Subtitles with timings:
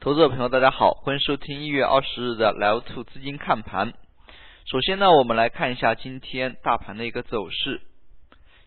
[0.00, 3.94] 投资者朋友，大家好，欢迎收听一月二十日的 Live Two 资金看盘。
[4.64, 7.80] 首先呢，我们来看一下今天大盘的一个走势。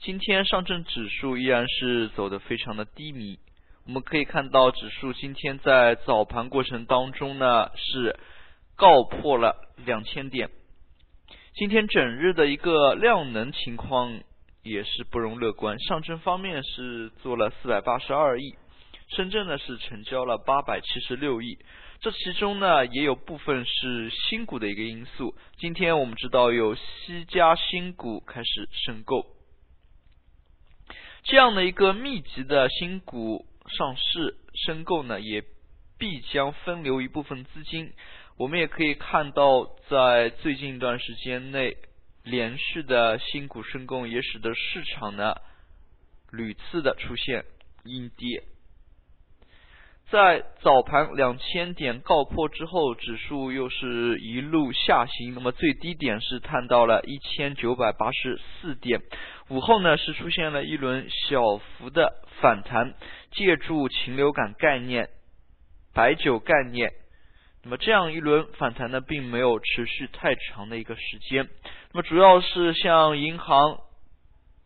[0.00, 3.38] 今天上证指数依然是走的非常的低迷。
[3.84, 8.18] 我们可以看到，指数今天在早盘过程当中呢，是
[8.74, 9.54] 告破了
[9.84, 10.48] 两千点。
[11.52, 14.18] 今天整日的一个量能情况
[14.62, 15.78] 也是不容乐观。
[15.78, 18.54] 上证方面是做了四百八十二亿。
[19.08, 21.58] 深圳呢是成交了八百七十六亿，
[22.00, 25.34] 这其中呢也有部分是新股的一个因素。
[25.56, 29.26] 今天我们知道有西家新股开始申购，
[31.22, 35.42] 这样的一个密集的新股上市申购呢，也
[35.98, 37.92] 必将分流一部分资金。
[38.36, 41.78] 我们也可以看到，在最近一段时间内，
[42.22, 45.34] 连续的新股申购也使得市场呢
[46.30, 47.46] 屡次的出现
[47.84, 48.44] 阴跌。
[50.10, 59.02] 在早盘两千点告破之后，指数又是一路下行，那么最低点是探到了一千九百八十四点。
[59.50, 62.94] 午后呢是出现了一轮小幅的反弹，
[63.32, 65.10] 借助禽流感概念、
[65.92, 66.90] 白酒概念，
[67.62, 71.46] 那么这样一轮反弹呢，并没有持续太长的一个时间。
[71.92, 73.80] 那么主要是像银行。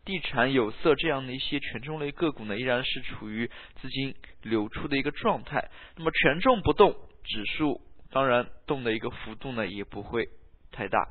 [0.05, 3.49] 地产、有色这样的一些权重类个股呢，依然是处于
[3.81, 5.69] 资金流出的一个状态。
[5.95, 7.79] 那么权重不动，指数
[8.11, 10.27] 当然动的一个幅度呢也不会
[10.71, 11.07] 太大。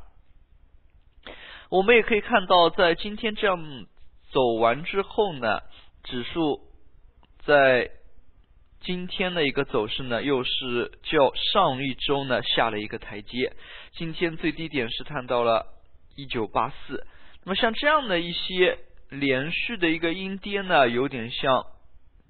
[1.70, 3.86] 我们也可以看到，在今天这样
[4.30, 5.60] 走完之后呢，
[6.04, 6.60] 指数
[7.46, 7.90] 在
[8.80, 13.56] 今天的一个走势呢，又是较上一周呢下了一个台阶。
[13.92, 15.66] 今天最低点是探到了
[16.14, 17.06] 一九八四。
[17.44, 18.78] 那么像这样的一些
[19.10, 21.66] 连续的一个阴跌呢，有点像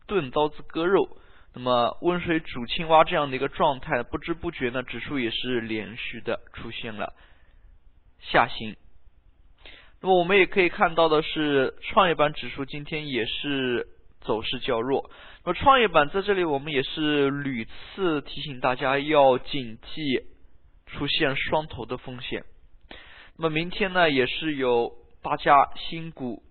[0.07, 1.19] 钝刀子割肉。
[1.55, 7.13] 那么温水煮青蛙这样的一个状态，不知不觉呢，指数也是连续的出现了
[8.21, 8.75] 下行。
[10.01, 13.87] 那么我们也可以看到的是，创业板指数今天也是
[14.23, 15.11] 走势较弱。
[15.45, 20.25] 那么创业板在这里，我们也是屡次提醒大家要警惕
[20.87, 22.45] 出现双头的风险。
[23.37, 25.02] 那么明天呢，也是有。
[25.23, 26.43] 八家新股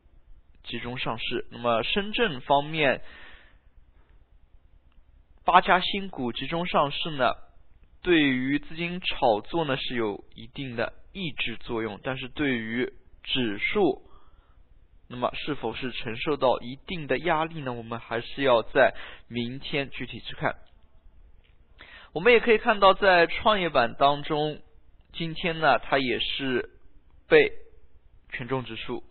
[0.63, 1.45] 集中上市。
[1.51, 3.01] 那么深圳方面，
[5.43, 7.33] 八家新股集中上市呢，
[8.01, 11.99] 对于资金炒作呢是有一定的抑制作用。
[12.01, 12.93] 但是对于
[13.23, 14.03] 指数，
[15.09, 17.73] 那么是否是承受到一定的压力呢？
[17.73, 18.95] 我们还是要在
[19.27, 20.55] 明天具体去看。
[22.13, 24.61] 我们也可以看到，在创业板当中，
[25.11, 26.69] 今天呢，它也是
[27.27, 27.51] 被。
[28.31, 29.03] 权重指数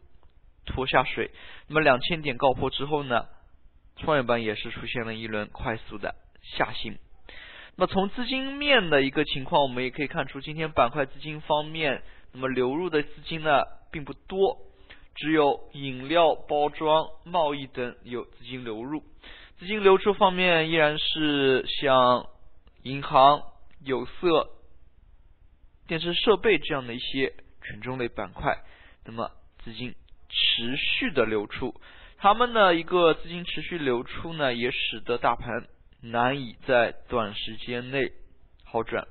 [0.67, 1.31] 拖下水，
[1.69, 3.27] 那么两千点告破之后呢，
[3.97, 6.99] 创业板也是出现了一轮快速的下行。
[7.77, 14.59] 那么从资金面的一个情况，我们也可以看出，今天板块资金方面，那么流入的资金呢并不多，
[15.15, 19.03] 只有饮料、包装、贸易等有资金流入。
[19.59, 22.27] 资金流出方面依然是像
[22.83, 23.43] 银行、
[23.85, 24.51] 有色、
[25.87, 28.59] 电子设备这样的一些权重类板块。
[29.11, 29.33] 那么
[29.65, 29.93] 资金
[30.29, 31.75] 持续的流出，
[32.19, 35.67] 他们的一个资金持续流出呢，也使得大盘
[36.01, 38.13] 难以在短时间内
[38.65, 39.09] 好转。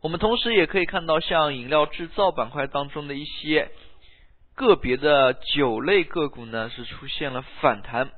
[0.00, 3.72] 我们同时也可以看到，像饮料制造板块当中的一些
[4.54, 8.12] 个别的酒类个股呢，是出现了反弹。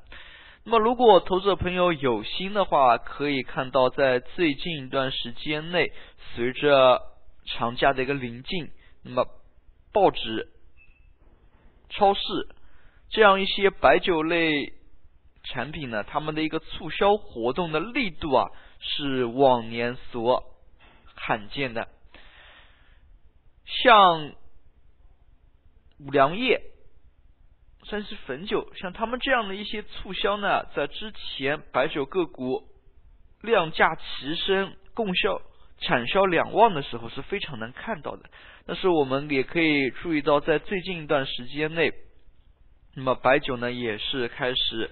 [0.65, 5.91] 那么，如果投资者朋友有心的话，可以看到，在最近一段时间内，
[6.35, 7.01] 随着
[7.47, 8.69] 长假的一个临近，
[9.05, 9.27] 那么。
[9.93, 10.49] 报纸、
[11.91, 12.21] 超市
[13.11, 14.73] 这样一些白酒类
[15.45, 18.51] 产品呢，他们的一个促销活动的力度啊，
[18.81, 20.45] 是往年所
[21.15, 21.89] 罕见的。
[23.67, 24.33] 像
[25.99, 26.63] 五粮液、
[27.85, 32.69] 山西汾酒，像他们这样的一些促销呢，在之前白酒个股
[33.41, 35.41] 量价齐升、供销
[35.83, 38.31] 产销两旺的时候，是非常难看到的。
[38.67, 41.93] 但是我们也可以注意到，在最近一段时间内，
[42.95, 44.91] 那么白酒呢也是开始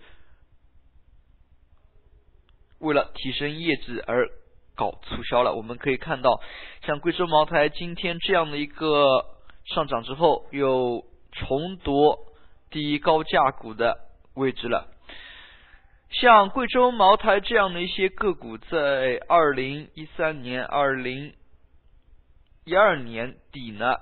[2.81, 4.29] 为了提升业绩而
[4.75, 5.55] 搞促销了。
[5.55, 6.41] 我们可以看到，
[6.85, 9.07] 像贵州茅台今天这样的一个
[9.67, 12.19] 上涨之后，又重夺
[12.71, 13.97] 第一高价股的
[14.35, 14.89] 位置了。
[16.11, 21.35] 像贵州茅台这样的一些个股，在二零一三年、二零。
[22.67, 23.97] 一二年底呢，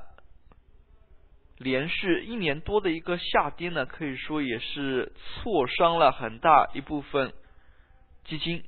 [1.58, 7.32] 连续一年多的一个下跌呢，可以说也是挫伤了很大一部分
[8.24, 8.64] 基金。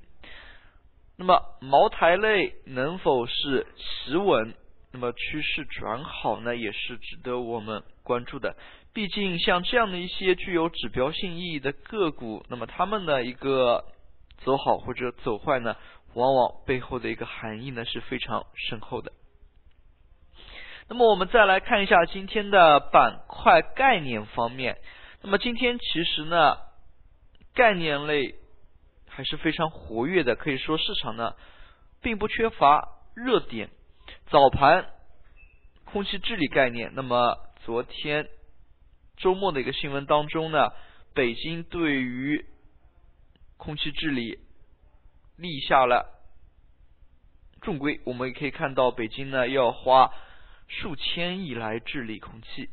[1.18, 4.54] 那么茅台类能否是企稳？
[4.92, 8.56] 那么趋势转好呢，也是值得我们关注的。
[8.92, 13.84] 毕竟像这样的一些具有指标性意义的个股，那么他们的一个
[14.38, 15.76] 走好或者走坏呢，
[16.14, 19.12] 往往背后的一个含义呢是非常深厚的。
[20.88, 24.76] 那么我们再来看一下今天的板块概念方面。
[25.22, 26.56] 那么今天其实呢，
[27.54, 28.34] 概念类
[29.06, 31.34] 还是非常活跃的，可以说市场呢
[32.02, 33.70] 并不缺乏热点。
[34.30, 34.86] 早盘
[35.84, 38.26] 空气治理概念，那么昨天
[39.20, 40.72] 周末的一个新闻当中呢，
[41.14, 42.44] 北京对于
[43.56, 44.38] 空气治理
[45.36, 46.20] 立下了
[47.60, 50.10] 重规，我们也可以看到北京呢要花。
[50.72, 52.70] 数千亿来治理空气。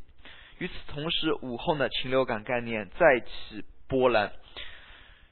[0.60, 4.34] 与此同时，午后呢，禽流感概念再起波澜，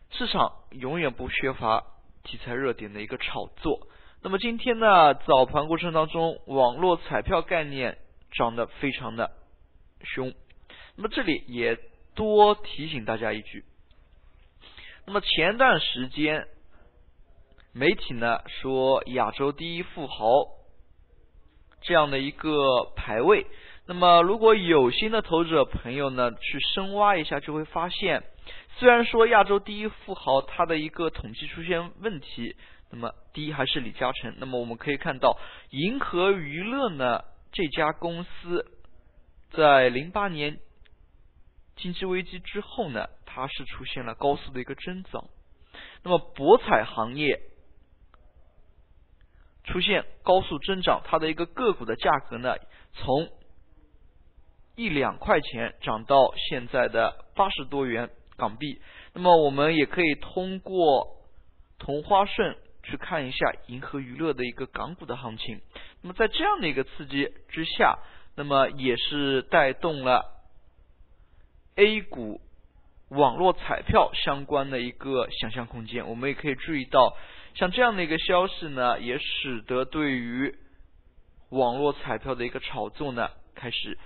[0.10, 1.84] 市场永远不缺乏
[2.24, 3.88] 题材热点的一个炒作。
[4.24, 8.00] 那么今天呢，早盘过程当中，网络彩票概念
[8.32, 9.30] 涨得非常的
[10.04, 10.34] 凶。
[10.96, 11.78] 那么这里也
[12.14, 13.64] 多提醒大家一句，
[15.06, 16.48] 那么前段时间
[17.74, 20.54] 媒体呢说亚洲第一富豪。
[21.88, 23.46] 这样的一个排位，
[23.86, 28.24] 那么如果有心的投资者朋友呢，去深挖一下，就会发现，
[28.80, 32.56] 虽然说亚洲第一富豪他的一个统计出现问题，
[32.90, 34.34] 那么第一还是李嘉诚。
[34.40, 35.38] 那么我们可以看到，
[35.70, 37.22] 银河娱乐呢
[37.52, 38.66] 这家公司，
[39.52, 40.58] 在零八年
[41.76, 45.26] 经济危机之后呢，它是出现了高速的一个增长。
[46.04, 47.42] 那么博彩行业。
[49.68, 52.56] 出现高速增长，它的一个个股的价格呢，
[52.94, 53.28] 从
[54.76, 58.80] 一两块钱涨到现在的八十多元港币。
[59.14, 61.18] 那么我们也可以通过
[61.80, 65.60] 同花顺去看一下银河娱乐的一个港股的行情。
[66.04, 67.98] 那么在这样的一个刺激之下，
[68.36, 70.35] 那么也是带动了
[71.76, 72.42] A 股
[73.10, 76.08] 网络彩票相关的一个想象空间。
[76.08, 77.16] 我们也可以注意到。
[77.56, 80.56] 像这样的一个消息呢，也使得对于
[81.50, 83.98] 网络彩票的一个炒作呢开始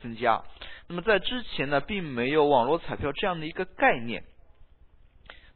[0.00, 0.44] 增加。
[0.88, 4.24] 那么在之前呢，并没有网络彩票这样的一个概念。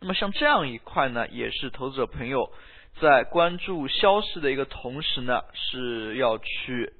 [0.01, 2.53] 那么像这样一块呢，也是投资者朋友
[3.01, 6.93] 在关注消息的一个同时呢，是要去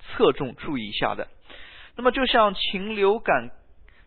[0.00, 1.28] 侧重注意一下的。
[1.96, 3.50] 那么就像禽流感，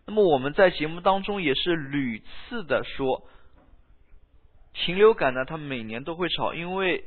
[0.06, 3.26] 那么我们在节目当中也是屡次的说。
[4.72, 7.04] 禽流感呢，它每年都会炒，因为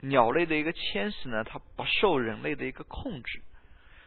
[0.00, 3.42] 鸟类的一个迁徙呢，它不受人类的一个控制，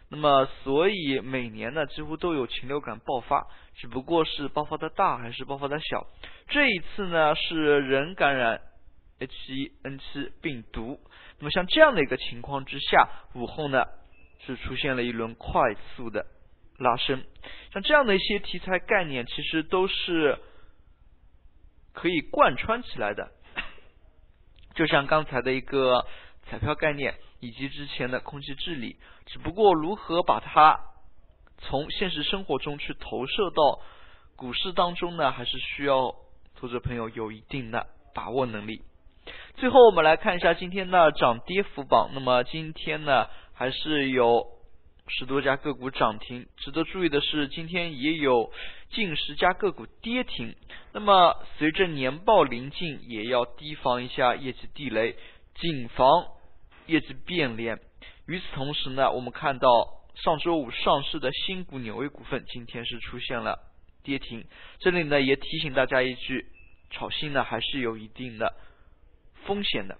[0.09, 6.05] 那么所以每年呢，几乎都有禽流感爆发，只不过是爆发的大还是爆发的小。
[6.47, 8.61] 这一次呢，是人感染
[9.19, 10.99] H1N7 病毒，
[11.39, 13.85] 那么像这样的一个情况之下，午后呢
[14.45, 16.25] 是出现了一轮快速的
[16.77, 17.23] 拉升，
[17.73, 20.39] 像这样的一些题材概念，其实都是。
[21.93, 23.31] 可以贯穿起来的，
[24.75, 26.05] 就像刚才的一个
[26.45, 28.95] 彩票概念，以及之前的空气治理，
[29.25, 30.79] 只不过如何把它
[31.57, 33.81] 从现实生活中去投射到
[34.37, 35.33] 股市当中呢？
[35.33, 36.15] 还是需要
[36.55, 38.81] 投资朋友有一定的把握能力。
[39.55, 42.11] 最后，我们来看一下今天的涨跌幅榜。
[42.13, 43.27] 那么今天呢，
[43.61, 44.47] 还是有。
[45.07, 48.51] 十多家个股涨停，值得注意的是，今天也有
[48.91, 50.55] 近十家个股跌停。
[50.93, 55.15] 那么，随着年报临近，也要提防一下业绩地雷，
[55.55, 56.25] 谨防
[56.87, 57.79] 业绩变脸。
[58.25, 59.67] 与此同时呢，我们看到
[60.15, 63.59] 上周五上市的新股纽威股份今天是出现了
[64.03, 64.45] 跌停。
[64.79, 66.45] 这里呢，也提醒大家一句，
[66.89, 68.55] 炒新呢还是有一定的
[69.45, 69.99] 风险的。